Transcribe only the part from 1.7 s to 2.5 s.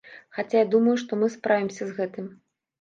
з гэтым.